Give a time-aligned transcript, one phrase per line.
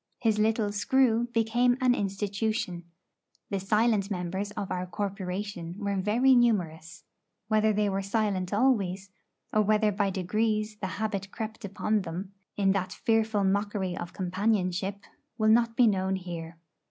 [0.17, 2.85] His little 'screw' became an institution.
[3.51, 7.03] The silent members of our corporation were very numerous;
[7.49, 9.11] whether they were silent always,
[9.53, 15.03] or whether by degrees the habit crept upon them in that fearful mockery of companionship,
[15.37, 16.57] will not be known here.